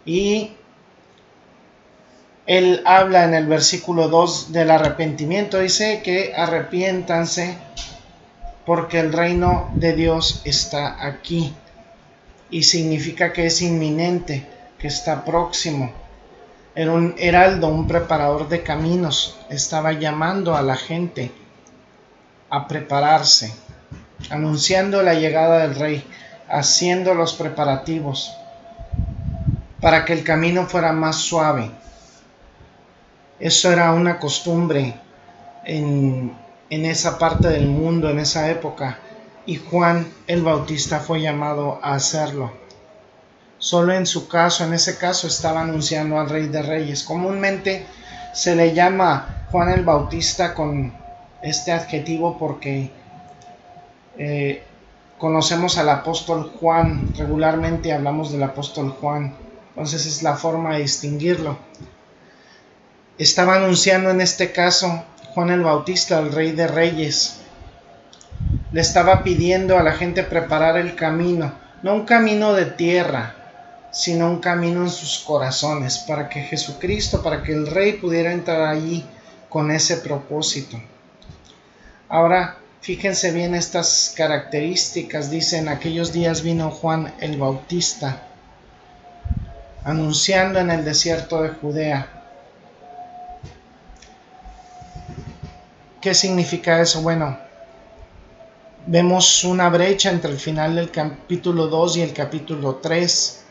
Y 0.05 0.51
él 2.45 2.81
habla 2.85 3.23
en 3.23 3.33
el 3.33 3.47
versículo 3.47 4.09
2 4.09 4.51
del 4.51 4.69
arrepentimiento. 4.69 5.59
Dice 5.59 6.01
que 6.03 6.33
arrepiéntanse 6.35 7.57
porque 8.65 8.99
el 8.99 9.13
reino 9.13 9.71
de 9.75 9.93
Dios 9.93 10.41
está 10.43 11.07
aquí. 11.07 11.53
Y 12.49 12.63
significa 12.63 13.31
que 13.31 13.45
es 13.45 13.61
inminente, 13.61 14.45
que 14.77 14.87
está 14.87 15.23
próximo. 15.23 15.93
Era 16.75 16.91
un 16.91 17.15
heraldo, 17.17 17.69
un 17.69 17.87
preparador 17.87 18.49
de 18.49 18.61
caminos. 18.61 19.39
Estaba 19.49 19.93
llamando 19.93 20.53
a 20.53 20.61
la 20.61 20.75
gente 20.75 21.31
a 22.49 22.67
prepararse, 22.67 23.53
anunciando 24.29 25.01
la 25.01 25.13
llegada 25.13 25.59
del 25.59 25.75
rey, 25.75 26.05
haciendo 26.49 27.13
los 27.13 27.33
preparativos 27.33 28.35
para 29.81 30.05
que 30.05 30.13
el 30.13 30.23
camino 30.23 30.67
fuera 30.67 30.93
más 30.93 31.17
suave. 31.17 31.71
Eso 33.39 33.71
era 33.71 33.91
una 33.93 34.19
costumbre 34.19 34.93
en, 35.65 36.33
en 36.69 36.85
esa 36.85 37.17
parte 37.17 37.47
del 37.47 37.67
mundo, 37.67 38.09
en 38.09 38.19
esa 38.19 38.49
época, 38.49 38.99
y 39.45 39.55
Juan 39.55 40.07
el 40.27 40.43
Bautista 40.43 40.99
fue 40.99 41.21
llamado 41.21 41.79
a 41.81 41.95
hacerlo. 41.95 42.51
Solo 43.57 43.93
en 43.93 44.05
su 44.05 44.27
caso, 44.27 44.63
en 44.63 44.73
ese 44.73 44.97
caso, 44.97 45.27
estaba 45.27 45.61
anunciando 45.61 46.19
al 46.19 46.29
Rey 46.29 46.47
de 46.47 46.61
Reyes. 46.61 47.03
Comúnmente 47.03 47.85
se 48.33 48.55
le 48.55 48.73
llama 48.73 49.45
Juan 49.51 49.69
el 49.69 49.83
Bautista 49.83 50.53
con 50.53 50.93
este 51.41 51.71
adjetivo 51.71 52.37
porque 52.37 52.91
eh, 54.17 54.63
conocemos 55.17 55.77
al 55.77 55.89
apóstol 55.89 56.51
Juan, 56.59 57.13
regularmente 57.17 57.93
hablamos 57.93 58.31
del 58.31 58.43
apóstol 58.43 58.89
Juan, 58.89 59.35
entonces 59.69 60.05
es 60.05 60.23
la 60.23 60.35
forma 60.35 60.73
de 60.73 60.81
distinguirlo. 60.81 61.57
Estaba 63.17 63.55
anunciando 63.55 64.09
en 64.09 64.21
este 64.21 64.51
caso 64.51 65.03
Juan 65.33 65.49
el 65.49 65.61
Bautista, 65.61 66.19
el 66.19 66.31
Rey 66.31 66.51
de 66.51 66.67
Reyes. 66.67 67.37
Le 68.71 68.81
estaba 68.81 69.23
pidiendo 69.23 69.77
a 69.77 69.83
la 69.83 69.93
gente 69.93 70.23
preparar 70.23 70.77
el 70.77 70.95
camino, 70.95 71.53
no 71.83 71.93
un 71.93 72.05
camino 72.05 72.53
de 72.53 72.65
tierra, 72.65 73.35
sino 73.91 74.29
un 74.29 74.39
camino 74.39 74.81
en 74.81 74.89
sus 74.89 75.19
corazones, 75.19 75.99
para 75.99 76.29
que 76.29 76.41
Jesucristo, 76.41 77.21
para 77.21 77.43
que 77.43 77.53
el 77.53 77.67
Rey 77.67 77.93
pudiera 77.93 78.31
entrar 78.31 78.61
allí 78.61 79.05
con 79.49 79.69
ese 79.69 79.97
propósito. 79.97 80.81
Ahora, 82.09 82.57
fíjense 82.81 83.31
bien 83.31 83.55
estas 83.55 84.13
características. 84.17 85.31
Dice, 85.31 85.57
en 85.57 85.69
aquellos 85.69 86.11
días 86.11 86.41
vino 86.41 86.69
Juan 86.71 87.13
el 87.19 87.37
Bautista, 87.37 88.23
anunciando 89.83 90.59
en 90.59 90.71
el 90.71 90.83
desierto 90.83 91.41
de 91.41 91.49
Judea. 91.49 92.07
¿Qué 96.01 96.13
significa 96.15 96.81
eso? 96.81 97.01
Bueno, 97.03 97.37
vemos 98.87 99.43
una 99.43 99.69
brecha 99.69 100.09
entre 100.09 100.31
el 100.31 100.39
final 100.39 100.75
del 100.75 100.89
capítulo 100.89 101.67
2 101.67 101.97
y 101.97 102.01
el 102.01 102.13
capítulo 102.13 102.75
3 102.75 103.43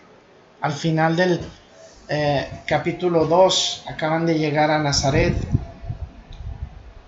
al 0.60 0.72
final 0.72 1.16
del 1.16 1.40
eh, 2.08 2.48
capítulo 2.66 3.26
2 3.26 3.84
acaban 3.88 4.26
de 4.26 4.36
llegar 4.36 4.70
a 4.70 4.78
Nazaret 4.80 5.36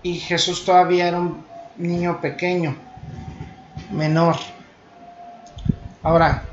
y 0.01 0.17
Jesús 0.17 0.63
todavía 0.63 1.09
era 1.09 1.19
un 1.19 1.43
niño 1.77 2.21
pequeño, 2.21 2.75
menor. 3.91 4.35
Ahora, 6.01 6.43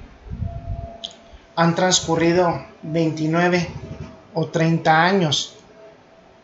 han 1.57 1.75
transcurrido 1.75 2.65
29 2.83 3.69
o 4.35 4.47
30 4.47 5.05
años 5.05 5.57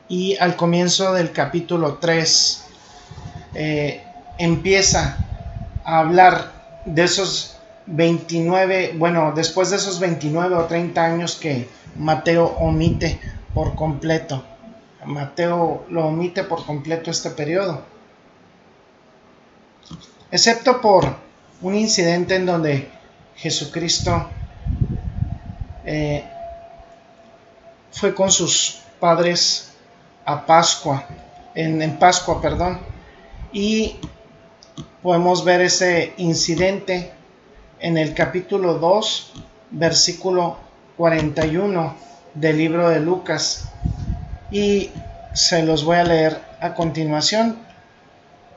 y 0.09 0.37
al 0.37 0.57
comienzo 0.57 1.13
del 1.13 1.33
capítulo 1.33 1.95
3 1.95 2.65
eh, 3.55 4.05
empieza 4.39 5.17
a 5.85 6.01
hablar 6.01 6.53
de 6.85 7.05
esos 7.05 7.57
29, 7.87 8.95
bueno, 8.99 9.33
después 9.35 9.71
de 9.71 9.77
esos 9.77 10.01
29 10.01 10.55
o 10.57 10.65
30 10.65 11.05
años 11.05 11.37
que 11.37 11.69
Mateo 11.97 12.45
omite 12.59 13.19
por 13.55 13.75
completo. 13.75 14.45
Mateo 15.05 15.85
lo 15.89 16.07
omite 16.07 16.43
por 16.43 16.67
completo 16.67 17.11
este 17.11 17.31
periodo. 17.31 17.96
Excepto 20.31 20.81
por 20.81 21.17
un 21.63 21.75
incidente 21.75 22.35
en 22.35 22.47
donde 22.47 22.89
Jesucristo 23.37 24.29
eh, 25.85 26.25
fue 27.93 28.15
con 28.15 28.31
sus 28.31 28.81
padres 28.99 29.73
a 30.25 30.45
Pascua, 30.45 31.07
en, 31.55 31.81
en 31.81 31.99
Pascua, 31.99 32.41
perdón, 32.41 32.81
y 33.53 33.97
podemos 35.03 35.45
ver 35.45 35.61
ese 35.61 36.13
incidente 36.17 37.13
en 37.79 37.97
el 37.97 38.13
capítulo 38.13 38.75
2, 38.79 39.33
versículo 39.71 40.57
41 40.97 41.95
del 42.35 42.59
libro 42.59 42.89
de 42.89 43.01
Lucas. 43.01 43.69
Y 44.51 44.91
se 45.33 45.63
los 45.63 45.85
voy 45.85 45.99
a 45.99 46.05
leer 46.05 46.41
a 46.61 46.75
continuación. 46.75 47.66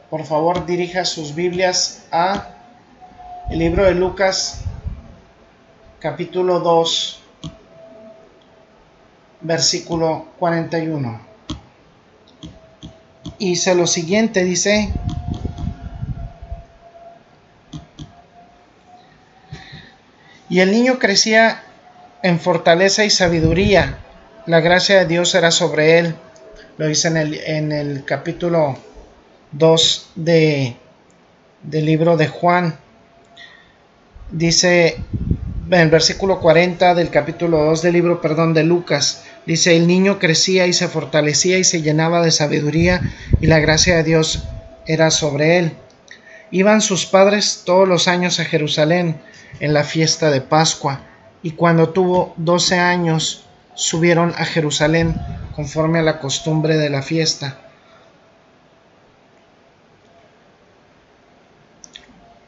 Por 0.09 0.25
favor 0.25 0.65
dirija 0.65 1.05
sus 1.05 1.35
Biblias 1.35 2.05
a 2.11 2.47
el 3.49 3.59
libro 3.59 3.85
de 3.85 3.93
Lucas 3.93 4.61
capítulo 5.99 6.59
2 6.59 7.19
versículo 9.41 10.27
41. 10.39 11.21
Y 13.37 13.51
dice 13.51 13.73
lo 13.73 13.87
siguiente, 13.87 14.43
dice, 14.43 14.91
y 20.49 20.59
el 20.59 20.71
niño 20.71 20.99
crecía 20.99 21.63
en 22.21 22.39
fortaleza 22.39 23.05
y 23.05 23.09
sabiduría, 23.09 23.97
la 24.45 24.59
gracia 24.59 24.99
de 24.99 25.05
Dios 25.05 25.33
era 25.35 25.51
sobre 25.51 25.99
él. 25.99 26.15
Lo 26.77 26.87
dice 26.87 27.07
en 27.07 27.17
el, 27.17 27.33
en 27.35 27.71
el 27.71 28.03
capítulo 28.03 28.77
2 29.51 30.11
de, 30.15 30.75
del 31.63 31.85
libro 31.85 32.17
de 32.17 32.27
Juan. 32.27 32.77
Dice 34.31 34.97
en 35.71 35.79
el 35.79 35.89
versículo 35.89 36.39
40 36.39 36.95
del 36.95 37.09
capítulo 37.09 37.63
2 37.65 37.81
del 37.81 37.93
libro, 37.93 38.21
perdón, 38.21 38.53
de 38.53 38.63
Lucas, 38.63 39.23
dice, 39.45 39.75
el 39.75 39.87
niño 39.87 40.17
crecía 40.17 40.65
y 40.65 40.73
se 40.73 40.87
fortalecía 40.87 41.57
y 41.57 41.63
se 41.63 41.81
llenaba 41.81 42.21
de 42.21 42.31
sabiduría 42.31 43.01
y 43.39 43.47
la 43.47 43.59
gracia 43.59 43.97
de 43.97 44.03
Dios 44.03 44.43
era 44.87 45.11
sobre 45.11 45.59
él. 45.59 45.73
Iban 46.51 46.81
sus 46.81 47.05
padres 47.05 47.61
todos 47.65 47.87
los 47.87 48.07
años 48.07 48.39
a 48.39 48.45
Jerusalén 48.45 49.21
en 49.59 49.73
la 49.73 49.83
fiesta 49.83 50.31
de 50.31 50.41
Pascua 50.41 51.01
y 51.43 51.51
cuando 51.51 51.89
tuvo 51.89 52.33
doce 52.37 52.79
años 52.79 53.45
subieron 53.75 54.33
a 54.37 54.45
Jerusalén 54.45 55.15
conforme 55.55 55.99
a 55.99 56.03
la 56.03 56.19
costumbre 56.19 56.77
de 56.77 56.89
la 56.89 57.03
fiesta 57.03 57.68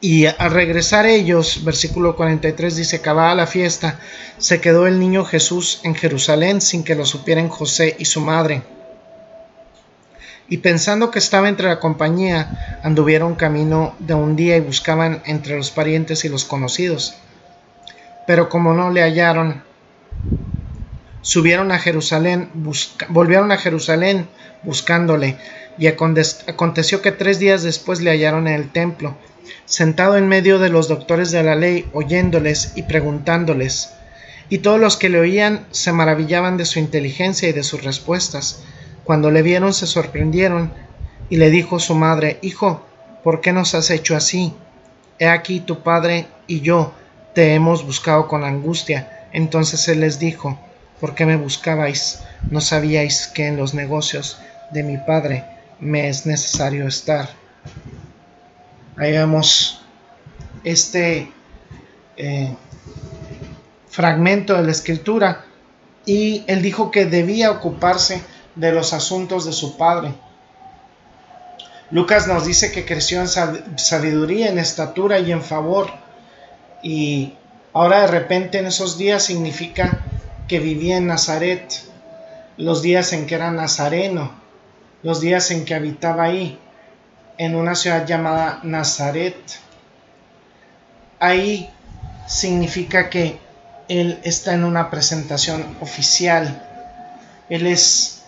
Y 0.04 0.26
al 0.26 0.50
regresar 0.50 1.06
ellos, 1.06 1.62
versículo 1.62 2.16
43 2.16 2.74
dice, 2.74 2.96
acababa 2.96 3.36
la 3.36 3.46
fiesta, 3.46 4.00
se 4.36 4.60
quedó 4.60 4.88
el 4.88 4.98
niño 4.98 5.24
Jesús 5.24 5.80
en 5.84 5.94
Jerusalén 5.94 6.60
sin 6.60 6.82
que 6.82 6.96
lo 6.96 7.06
supieran 7.06 7.48
José 7.48 7.94
y 8.00 8.04
su 8.06 8.20
madre. 8.20 8.64
Y 10.48 10.56
pensando 10.56 11.12
que 11.12 11.20
estaba 11.20 11.48
entre 11.48 11.68
la 11.68 11.78
compañía, 11.78 12.80
anduvieron 12.82 13.36
camino 13.36 13.94
de 14.00 14.14
un 14.14 14.34
día 14.34 14.56
y 14.56 14.60
buscaban 14.60 15.22
entre 15.24 15.56
los 15.56 15.70
parientes 15.70 16.24
y 16.24 16.28
los 16.28 16.44
conocidos. 16.44 17.14
Pero 18.26 18.48
como 18.48 18.74
no 18.74 18.90
le 18.90 19.02
hallaron, 19.02 19.62
subieron 21.20 21.70
a 21.70 21.78
Jerusalén, 21.78 22.50
volvieron 23.08 23.52
a 23.52 23.56
Jerusalén 23.56 24.28
buscándole. 24.64 25.36
Y 25.78 25.86
aconteció 25.86 27.02
que 27.02 27.12
tres 27.12 27.38
días 27.38 27.62
después 27.62 28.00
le 28.00 28.10
hallaron 28.10 28.48
en 28.48 28.54
el 28.54 28.72
templo 28.72 29.16
sentado 29.64 30.16
en 30.16 30.28
medio 30.28 30.58
de 30.58 30.68
los 30.68 30.88
doctores 30.88 31.30
de 31.30 31.42
la 31.42 31.54
ley, 31.54 31.88
oyéndoles 31.92 32.72
y 32.74 32.82
preguntándoles. 32.82 33.92
Y 34.48 34.58
todos 34.58 34.80
los 34.80 34.96
que 34.96 35.08
le 35.08 35.20
oían 35.20 35.66
se 35.70 35.92
maravillaban 35.92 36.56
de 36.56 36.64
su 36.64 36.78
inteligencia 36.78 37.48
y 37.48 37.52
de 37.52 37.62
sus 37.62 37.82
respuestas. 37.84 38.62
Cuando 39.04 39.30
le 39.30 39.42
vieron 39.42 39.72
se 39.72 39.86
sorprendieron, 39.86 40.72
y 41.32 41.36
le 41.36 41.50
dijo 41.50 41.78
su 41.78 41.94
madre, 41.94 42.38
Hijo, 42.42 42.84
¿por 43.24 43.40
qué 43.40 43.54
nos 43.54 43.74
has 43.74 43.88
hecho 43.90 44.14
así? 44.14 44.52
He 45.18 45.28
aquí 45.28 45.60
tu 45.60 45.82
padre 45.82 46.26
y 46.46 46.60
yo 46.60 46.92
te 47.34 47.54
hemos 47.54 47.86
buscado 47.86 48.28
con 48.28 48.44
angustia. 48.44 49.28
Entonces 49.32 49.88
él 49.88 50.00
les 50.00 50.18
dijo, 50.18 50.58
¿por 51.00 51.14
qué 51.14 51.24
me 51.24 51.36
buscabais? 51.36 52.22
¿No 52.50 52.60
sabíais 52.60 53.28
que 53.28 53.46
en 53.46 53.56
los 53.56 53.72
negocios 53.72 54.38
de 54.72 54.82
mi 54.82 54.98
padre 54.98 55.44
me 55.80 56.08
es 56.08 56.26
necesario 56.26 56.86
estar? 56.86 57.30
Ahí 59.02 59.10
vemos 59.10 59.80
este 60.62 61.32
eh, 62.16 62.54
fragmento 63.88 64.54
de 64.54 64.62
la 64.62 64.70
escritura 64.70 65.44
y 66.06 66.44
él 66.46 66.62
dijo 66.62 66.92
que 66.92 67.06
debía 67.06 67.50
ocuparse 67.50 68.22
de 68.54 68.70
los 68.70 68.92
asuntos 68.92 69.44
de 69.44 69.50
su 69.50 69.76
padre. 69.76 70.14
Lucas 71.90 72.28
nos 72.28 72.46
dice 72.46 72.70
que 72.70 72.84
creció 72.84 73.20
en 73.20 73.26
sabiduría, 73.26 74.50
en 74.50 74.60
estatura 74.60 75.18
y 75.18 75.32
en 75.32 75.42
favor. 75.42 75.90
Y 76.84 77.34
ahora 77.72 78.02
de 78.02 78.06
repente 78.06 78.58
en 78.58 78.66
esos 78.66 78.98
días 78.98 79.24
significa 79.24 79.98
que 80.46 80.60
vivía 80.60 80.98
en 80.98 81.08
Nazaret, 81.08 81.74
los 82.56 82.82
días 82.82 83.12
en 83.12 83.26
que 83.26 83.34
era 83.34 83.50
nazareno, 83.50 84.30
los 85.02 85.20
días 85.20 85.50
en 85.50 85.64
que 85.64 85.74
habitaba 85.74 86.22
ahí 86.22 86.56
en 87.38 87.54
una 87.56 87.74
ciudad 87.74 88.06
llamada 88.06 88.60
Nazaret. 88.62 89.36
Ahí 91.18 91.70
significa 92.26 93.08
que 93.10 93.38
él 93.88 94.20
está 94.22 94.54
en 94.54 94.64
una 94.64 94.90
presentación 94.90 95.76
oficial. 95.80 96.68
Él 97.48 97.66
es 97.66 98.22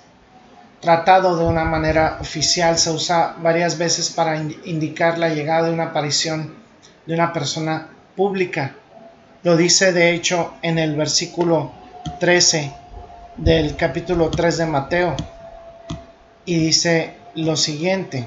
tratado 0.81 1.37
de 1.37 1.45
una 1.45 1.64
manera 1.64 2.19
oficial. 2.21 2.79
Se 2.79 2.90
usa 2.90 3.37
varias 3.40 3.79
veces 3.79 4.11
para 4.11 4.37
indicar 4.37 5.19
la 5.19 5.31
llegada 5.31 5.69
de 5.69 5.73
una 5.73 5.85
aparición 5.85 6.55
de 7.07 7.14
una 7.14 7.33
persona 7.33 7.88
pública. 8.17 8.75
Lo 9.43 9.57
dice 9.57 9.93
de 9.93 10.12
hecho 10.12 10.55
en 10.62 10.79
el 10.79 10.97
versículo 10.97 11.73
13 12.21 12.73
del 13.37 13.77
capítulo 13.77 14.31
3 14.31 14.59
de 14.59 14.67
Mateo. 14.67 15.17
Y 16.45 16.59
dice 16.59 17.14
lo 17.35 17.57
siguiente. 17.57 18.27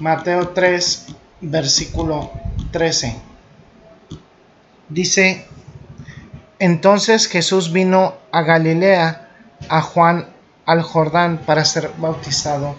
Mateo 0.00 0.48
3, 0.48 1.06
versículo 1.40 2.30
13. 2.72 3.16
Dice, 4.88 5.46
entonces 6.58 7.26
Jesús 7.26 7.72
vino 7.72 8.14
a 8.32 8.42
Galilea, 8.42 9.28
a 9.68 9.82
Juan 9.82 10.28
al 10.66 10.82
Jordán, 10.82 11.38
para 11.38 11.64
ser 11.64 11.90
bautizado 11.98 12.76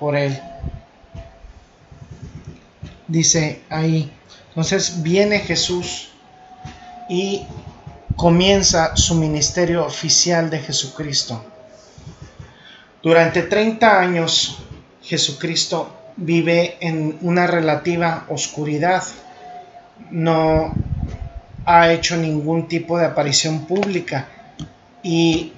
por 0.00 0.16
él. 0.16 0.40
Dice 3.06 3.62
ahí, 3.68 4.12
entonces 4.48 5.02
viene 5.02 5.40
Jesús 5.40 6.10
y 7.08 7.46
comienza 8.16 8.96
su 8.96 9.14
ministerio 9.14 9.86
oficial 9.86 10.50
de 10.50 10.58
Jesucristo. 10.58 11.44
Durante 13.02 13.42
30 13.42 14.00
años 14.00 14.58
Jesucristo 15.02 15.88
vive 16.18 16.76
en 16.80 17.16
una 17.22 17.46
relativa 17.46 18.26
oscuridad. 18.28 19.02
No 20.10 20.74
ha 21.64 21.92
hecho 21.92 22.16
ningún 22.16 22.68
tipo 22.68 22.98
de 22.98 23.06
aparición 23.06 23.66
pública. 23.66 24.26
Y 25.02 25.52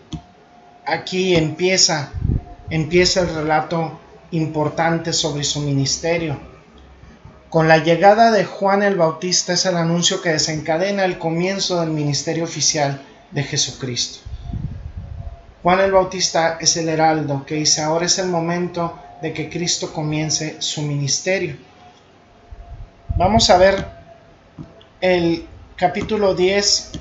aquí 0.87 1.35
empieza, 1.35 2.11
empieza 2.69 3.21
el 3.21 3.35
relato 3.35 3.99
importante 4.31 5.13
sobre 5.13 5.45
su 5.45 5.61
ministerio. 5.61 6.39
Con 7.49 7.67
la 7.67 7.79
llegada 7.79 8.31
de 8.31 8.45
Juan 8.45 8.83
el 8.83 8.95
Bautista 8.95 9.55
es 9.55 9.67
el 9.67 9.77
anuncio 9.77 10.23
que 10.23 10.31
desencadena 10.31 11.05
el 11.05 11.19
comienzo 11.19 11.81
del 11.81 11.91
ministerio 11.91 12.45
oficial 12.45 13.03
de 13.33 13.43
Jesucristo. 13.43 14.21
Juan 15.63 15.81
el 15.81 15.91
Bautista 15.91 16.59
es 16.61 16.77
el 16.77 16.89
heraldo 16.89 17.45
que 17.45 17.57
dice 17.57 17.83
ahora 17.83 18.07
es 18.07 18.19
el 18.19 18.29
momento 18.29 18.95
de 19.23 19.33
que 19.33 19.51
Cristo 19.51 19.93
comience 19.93 20.57
su 20.61 20.83
ministerio. 20.83 21.57
Vamos 23.17 23.51
a 23.51 23.59
ver 23.59 23.87
el 25.01 25.47
capítulo 25.77 26.35
10 26.35 26.93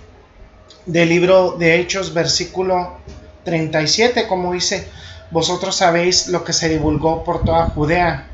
del 0.85 1.09
libro 1.09 1.51
de 1.51 1.79
Hechos, 1.79 2.13
versículo 2.13 2.97
37, 3.43 4.27
como 4.27 4.53
dice, 4.53 4.87
vosotros 5.31 5.75
sabéis 5.75 6.27
lo 6.27 6.43
que 6.43 6.53
se 6.53 6.69
divulgó 6.69 7.23
por 7.23 7.43
toda 7.43 7.67
Judea, 7.69 8.27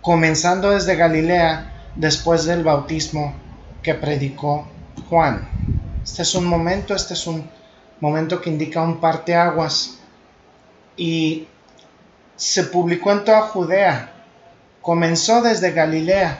comenzando 0.00 0.70
desde 0.70 0.96
Galilea, 0.96 1.72
después 1.96 2.44
del 2.44 2.62
bautismo 2.62 3.34
que 3.82 3.94
predicó 3.94 4.66
Juan. 5.08 5.48
Este 6.02 6.22
es 6.22 6.34
un 6.34 6.44
momento, 6.44 6.94
este 6.94 7.14
es 7.14 7.26
un 7.26 7.48
momento 8.00 8.40
que 8.40 8.50
indica 8.50 8.82
un 8.82 9.00
parteaguas 9.00 9.98
y 10.96 11.48
se 12.36 12.64
publicó 12.64 13.12
en 13.12 13.24
toda 13.24 13.42
Judea. 13.42 14.12
Comenzó 14.82 15.42
desde 15.42 15.72
Galilea, 15.72 16.38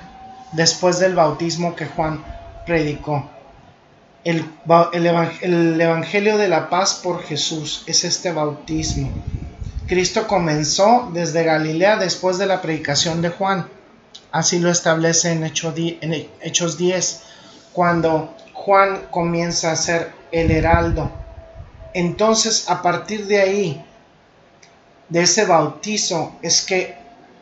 después 0.53 0.99
del 0.99 1.15
bautismo 1.15 1.75
que 1.75 1.87
Juan 1.87 2.25
predicó. 2.67 3.29
El, 4.25 4.51
Evangelio 4.95 6.39
de 6.39 6.49
la 6.49 6.71
paz 6.71 7.01
por 7.03 7.23
Jesús 7.23 7.85
es 7.87 8.05
este 8.05 8.33
bautismo. 8.33 9.11
Cristo 9.87 10.27
comenzó 10.27 11.11
desde 11.13 11.45
Galilea 11.45 11.97
después 11.97 12.39
de 12.39 12.47
la 12.47 12.63
predicación 12.63 13.21
de 13.21 13.29
Juan. 13.29 13.69
Así 14.33 14.59
lo 14.59 14.71
establece 14.71 15.31
en, 15.33 15.45
en 15.45 16.29
Hechos 16.41 16.79
10, 16.79 17.23
cuando 17.73 18.35
Juan 18.55 19.07
comienza 19.11 19.73
a 19.73 19.77
ser 19.77 20.13
el 20.33 20.51
heraldo. 20.51 21.11
Entonces, 21.93 22.69
a 22.69 22.83
partir 22.83 23.27
de 23.27 23.41
ahí, 23.41 23.84
de 25.09 25.23
ese 25.23 25.45
bautizo 25.45 26.37
es 26.43 26.63
que 26.63 26.97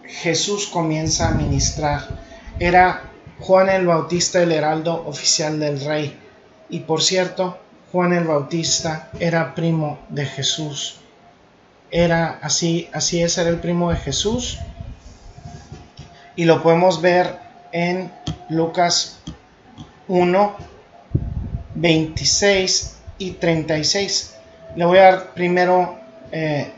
Jesús 0.04 0.66
comienza 0.66 1.28
a 1.28 1.32
ministrar. 1.32 2.02
Era 2.58 3.02
Juan 3.40 3.68
el 3.68 3.86
Bautista 3.86 4.42
el 4.42 4.52
heraldo 4.52 5.04
oficial 5.06 5.58
del 5.58 5.84
rey. 5.84 6.18
Y 6.68 6.80
por 6.80 7.02
cierto, 7.02 7.58
Juan 7.90 8.12
el 8.12 8.24
Bautista 8.24 9.10
era 9.18 9.54
primo 9.54 9.98
de 10.08 10.26
Jesús. 10.26 10.98
Era 11.90 12.38
así, 12.42 12.88
así 12.92 13.22
es, 13.22 13.36
era 13.38 13.50
el 13.50 13.60
primo 13.60 13.90
de 13.90 13.96
Jesús. 13.96 14.58
Y 16.36 16.44
lo 16.44 16.62
podemos 16.62 17.02
ver 17.02 17.38
en 17.72 18.10
Lucas 18.48 19.18
1, 20.08 20.56
26 21.74 22.96
y 23.18 23.32
36. 23.32 24.36
Le 24.76 24.84
voy 24.84 24.98
a 24.98 25.02
dar 25.02 25.34
primero 25.34 25.98
eh, 26.30 26.72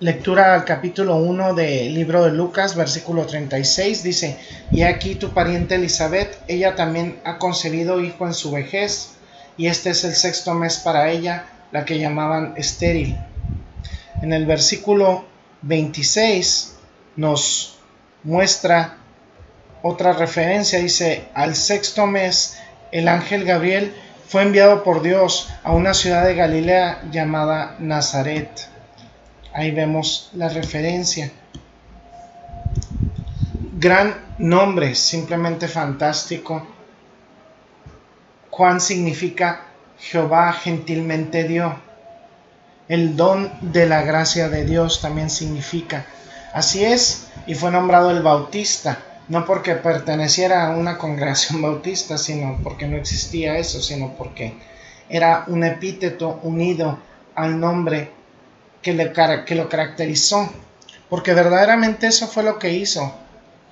lectura 0.00 0.54
al 0.54 0.64
capítulo 0.64 1.16
1 1.16 1.54
del 1.54 1.94
libro 1.94 2.24
de 2.24 2.32
Lucas, 2.32 2.74
versículo 2.74 3.26
36. 3.26 4.02
Dice, 4.02 4.38
y 4.70 4.82
aquí 4.82 5.14
tu 5.14 5.32
pariente 5.32 5.76
Elizabeth, 5.76 6.38
ella 6.48 6.74
también 6.74 7.20
ha 7.24 7.38
concebido 7.38 8.00
hijo 8.00 8.26
en 8.26 8.34
su 8.34 8.50
vejez 8.50 9.12
y 9.56 9.68
este 9.68 9.90
es 9.90 10.04
el 10.04 10.14
sexto 10.14 10.54
mes 10.54 10.78
para 10.78 11.10
ella, 11.10 11.46
la 11.70 11.84
que 11.84 11.98
llamaban 11.98 12.54
estéril. 12.56 13.16
En 14.20 14.32
el 14.32 14.46
versículo 14.46 15.24
26 15.62 16.76
nos 17.16 17.78
muestra 18.24 18.96
otra 19.82 20.12
referencia, 20.12 20.78
dice, 20.78 21.28
al 21.34 21.54
sexto 21.54 22.06
mes 22.06 22.58
el 22.90 23.06
ángel 23.06 23.44
Gabriel 23.44 23.94
fue 24.26 24.42
enviado 24.42 24.82
por 24.82 25.02
Dios 25.02 25.50
a 25.62 25.72
una 25.72 25.94
ciudad 25.94 26.24
de 26.24 26.34
Galilea 26.34 27.02
llamada 27.12 27.76
Nazaret. 27.78 28.73
Ahí 29.54 29.70
vemos 29.70 30.30
la 30.34 30.48
referencia. 30.48 31.30
Gran 33.78 34.14
nombre, 34.38 34.94
simplemente 34.94 35.68
fantástico 35.68 36.66
Juan 38.56 38.80
significa 38.80 39.62
Jehová 39.98 40.52
gentilmente 40.52 41.42
dio. 41.42 41.74
El 42.86 43.16
don 43.16 43.50
de 43.60 43.86
la 43.86 44.02
gracia 44.02 44.48
de 44.48 44.64
Dios 44.64 45.00
también 45.00 45.28
significa. 45.28 46.06
Así 46.52 46.84
es, 46.84 47.30
y 47.48 47.56
fue 47.56 47.72
nombrado 47.72 48.12
el 48.12 48.22
Bautista, 48.22 49.00
no 49.26 49.44
porque 49.44 49.74
perteneciera 49.74 50.68
a 50.68 50.76
una 50.76 50.98
congregación 50.98 51.62
bautista, 51.62 52.16
sino 52.16 52.60
porque 52.62 52.86
no 52.86 52.96
existía 52.96 53.58
eso, 53.58 53.82
sino 53.82 54.14
porque 54.16 54.54
era 55.08 55.42
un 55.48 55.64
epíteto 55.64 56.38
unido 56.44 57.00
al 57.34 57.58
nombre 57.58 58.12
que, 58.84 59.54
lo 59.54 59.68
caracterizó. 59.68 60.48
Porque 61.08 61.34
verdaderamente 61.34 62.06
eso 62.06 62.28
fue 62.28 62.42
lo 62.42 62.58
que 62.58 62.72
hizo 62.72 63.12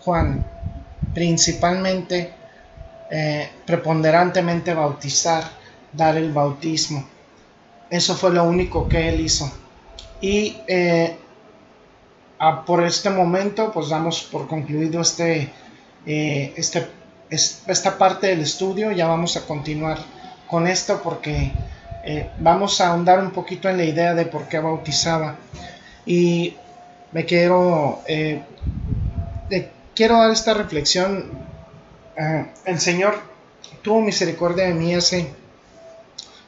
Juan, 0.01 0.45
principalmente 1.15 2.33
eh, 3.11 3.49
preponderantemente 3.65 4.75
bautizar, 4.75 5.45
dar 5.93 6.17
el 6.17 6.33
bautismo. 6.33 7.07
Eso 7.91 8.17
fue 8.17 8.33
lo 8.33 8.45
único 8.45 8.89
que 8.89 9.09
él 9.09 9.21
hizo. 9.21 9.53
Y 10.21 10.57
eh, 10.67 11.17
por 12.67 12.83
este 12.83 13.11
momento, 13.11 13.71
pues 13.73 13.91
damos 13.91 14.23
por 14.23 14.49
concluido 14.49 15.01
este, 15.01 15.53
eh, 16.07 16.55
este, 16.57 16.89
esta 17.29 17.99
parte 17.99 18.29
del 18.29 18.41
estudio. 18.41 18.93
Ya 18.93 19.07
vamos 19.07 19.37
a 19.37 19.47
continuar 19.47 19.99
con 20.49 20.67
esto 20.67 21.01
porque 21.03 21.53
vamos 22.39 22.81
a 22.81 22.89
ahondar 22.89 23.21
un 23.21 23.31
poquito 23.31 23.69
en 23.69 23.77
la 23.77 23.85
idea 23.85 24.15
de 24.15 24.27
por 24.27 24.49
qué 24.49 24.59
bautizaba. 24.59 25.37
Y 26.05 26.57
me 27.13 27.25
quiero, 27.25 28.03
quiero 29.95 30.19
dar 30.19 30.31
esta 30.31 30.55
reflexión 30.55 31.43
Ah, 32.19 32.47
el 32.67 32.79
Señor 32.79 33.15
tuvo 33.81 34.03
misericordia 34.03 34.67
de 34.67 34.75
mí 34.75 34.95
hace 34.95 35.33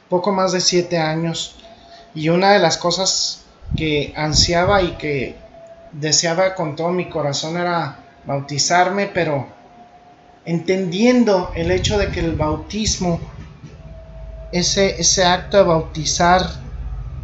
poco 0.09 0.31
más 0.31 0.51
de 0.51 0.61
siete 0.61 0.99
años 0.99 1.55
y 2.13 2.29
una 2.29 2.51
de 2.51 2.59
las 2.59 2.77
cosas 2.77 3.45
que 3.75 4.13
ansiaba 4.15 4.83
y 4.83 4.91
que 4.91 5.35
deseaba 5.91 6.53
con 6.53 6.75
todo 6.75 6.89
mi 6.89 7.09
corazón 7.09 7.57
era 7.57 7.97
bautizarme, 8.25 9.07
pero 9.07 9.47
entendiendo 10.45 11.51
el 11.55 11.71
hecho 11.71 11.97
de 11.97 12.09
que 12.09 12.19
el 12.19 12.35
bautismo, 12.35 13.19
ese, 14.51 14.99
ese 14.99 15.25
acto 15.25 15.57
de 15.57 15.63
bautizar, 15.63 16.49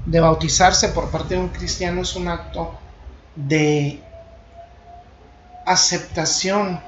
de 0.05 0.19
bautizarse 0.19 0.89
por 0.89 1.09
parte 1.09 1.35
de 1.35 1.41
un 1.41 1.49
cristiano 1.49 2.01
es 2.01 2.15
un 2.15 2.27
acto 2.27 2.73
de 3.35 3.99
aceptación 5.65 6.81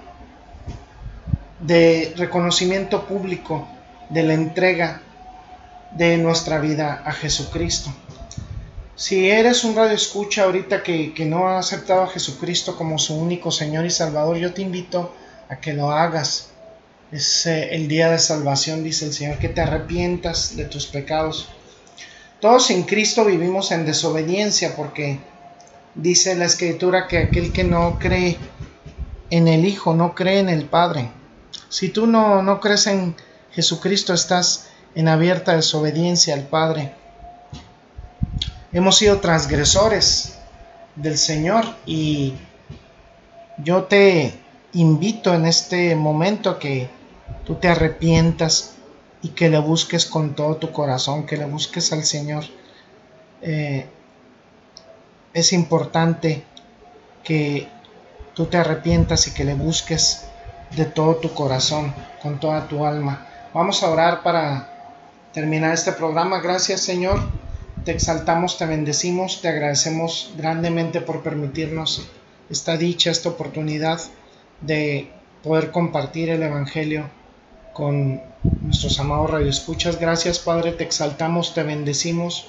de 1.59 2.13
reconocimiento 2.17 3.05
público 3.05 3.67
de 4.09 4.23
la 4.23 4.33
entrega 4.33 5.01
de 5.91 6.17
nuestra 6.17 6.59
vida 6.59 7.03
a 7.05 7.11
Jesucristo. 7.13 7.93
Si 8.95 9.29
eres 9.29 9.63
un 9.63 9.75
radio 9.75 9.95
escucha 9.95 10.43
ahorita 10.43 10.83
que, 10.83 11.13
no 11.25 11.47
ha 11.47 11.59
aceptado 11.59 12.03
a 12.03 12.07
Jesucristo 12.07 12.75
como 12.75 12.99
su 12.99 13.15
único 13.15 13.51
Señor 13.51 13.85
y 13.85 13.89
Salvador, 13.89 14.37
yo 14.37 14.53
te 14.53 14.61
invito 14.61 15.13
a 15.49 15.55
que 15.57 15.73
lo 15.73 15.91
hagas. 15.91 16.52
Es 17.13 17.45
eh, 17.45 17.75
el 17.75 17.87
día 17.87 18.09
de 18.09 18.17
salvación, 18.17 18.83
dice 18.83 19.05
el 19.05 19.13
Señor, 19.13 19.37
que 19.37 19.47
te 19.47 19.61
arrepientas 19.61 20.55
de 20.55 20.65
tus 20.65 20.87
pecados. 20.87 21.47
Todos 22.41 22.71
en 22.71 22.81
Cristo 22.81 23.23
vivimos 23.23 23.71
en 23.71 23.85
desobediencia 23.85 24.75
porque 24.75 25.19
dice 25.93 26.33
la 26.33 26.45
Escritura 26.45 27.07
que 27.07 27.19
aquel 27.19 27.53
que 27.53 27.63
no 27.63 27.99
cree 27.99 28.39
en 29.29 29.47
el 29.47 29.63
Hijo 29.63 29.93
no 29.93 30.15
cree 30.15 30.39
en 30.39 30.49
el 30.49 30.65
Padre. 30.65 31.11
Si 31.69 31.89
tú 31.89 32.07
no, 32.07 32.41
no 32.41 32.59
crees 32.59 32.87
en 32.87 33.15
Jesucristo, 33.51 34.15
estás 34.15 34.69
en 34.95 35.07
abierta 35.07 35.55
desobediencia 35.55 36.33
al 36.33 36.47
Padre. 36.47 36.93
Hemos 38.71 38.97
sido 38.97 39.19
transgresores 39.19 40.39
del 40.95 41.19
Señor 41.19 41.63
y 41.85 42.33
yo 43.59 43.83
te 43.83 44.33
invito 44.73 45.35
en 45.35 45.45
este 45.45 45.95
momento 45.95 46.57
que 46.57 47.02
tú 47.45 47.55
te 47.55 47.67
arrepientas 47.67 48.75
y 49.21 49.29
que 49.29 49.49
le 49.49 49.59
busques 49.59 50.05
con 50.05 50.35
todo 50.35 50.57
tu 50.57 50.71
corazón, 50.71 51.25
que 51.25 51.37
le 51.37 51.45
busques 51.45 51.93
al 51.93 52.03
Señor. 52.03 52.43
Eh, 53.41 53.85
es 55.33 55.53
importante 55.53 56.43
que 57.23 57.67
tú 58.33 58.45
te 58.45 58.57
arrepientas 58.57 59.27
y 59.27 59.31
que 59.31 59.45
le 59.45 59.53
busques 59.53 60.25
de 60.75 60.85
todo 60.85 61.15
tu 61.15 61.33
corazón, 61.33 61.93
con 62.21 62.39
toda 62.39 62.67
tu 62.67 62.85
alma. 62.85 63.27
Vamos 63.53 63.83
a 63.83 63.89
orar 63.89 64.23
para 64.23 64.69
terminar 65.31 65.73
este 65.73 65.93
programa. 65.93 66.39
Gracias 66.41 66.81
Señor, 66.81 67.19
te 67.85 67.91
exaltamos, 67.91 68.57
te 68.57 68.65
bendecimos, 68.65 69.41
te 69.41 69.47
agradecemos 69.47 70.33
grandemente 70.37 71.01
por 71.01 71.21
permitirnos 71.23 72.07
esta 72.49 72.77
dicha, 72.77 73.11
esta 73.11 73.29
oportunidad 73.29 74.01
de 74.61 75.11
poder 75.43 75.71
compartir 75.71 76.29
el 76.29 76.43
Evangelio 76.43 77.09
con 77.73 78.21
nuestros 78.61 78.99
amados 78.99 79.31
radioescuchas. 79.31 79.99
Gracias 79.99 80.39
Padre, 80.39 80.71
te 80.71 80.83
exaltamos, 80.83 81.53
te 81.53 81.63
bendecimos 81.63 82.47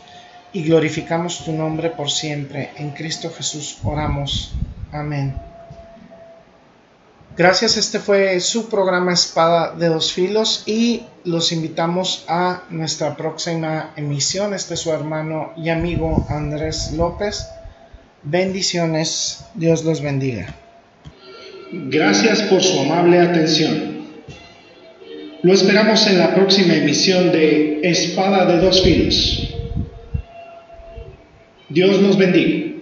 y 0.52 0.62
glorificamos 0.62 1.44
tu 1.44 1.52
nombre 1.52 1.90
por 1.90 2.10
siempre. 2.10 2.70
En 2.76 2.90
Cristo 2.90 3.30
Jesús 3.34 3.78
oramos. 3.82 4.52
Amén. 4.92 5.34
Gracias, 7.36 7.76
este 7.76 7.98
fue 7.98 8.38
su 8.38 8.68
programa 8.68 9.12
Espada 9.12 9.74
de 9.74 9.88
dos 9.88 10.12
filos 10.12 10.62
y 10.66 11.02
los 11.24 11.50
invitamos 11.50 12.24
a 12.28 12.62
nuestra 12.70 13.16
próxima 13.16 13.92
emisión. 13.96 14.54
Este 14.54 14.74
es 14.74 14.80
su 14.80 14.92
hermano 14.92 15.52
y 15.56 15.70
amigo 15.70 16.24
Andrés 16.28 16.92
López. 16.92 17.48
Bendiciones, 18.22 19.44
Dios 19.54 19.84
los 19.84 20.00
bendiga. 20.00 20.54
Gracias 21.72 22.42
por 22.42 22.62
su 22.62 22.78
amable 22.78 23.20
atención. 23.20 23.93
Lo 25.44 25.52
esperamos 25.52 26.06
en 26.06 26.18
la 26.18 26.34
próxima 26.34 26.74
emisión 26.74 27.30
de 27.30 27.80
Espada 27.82 28.46
de 28.46 28.64
dos 28.64 28.82
filos. 28.82 29.54
Dios 31.68 32.00
los 32.00 32.16
bendiga. 32.16 32.73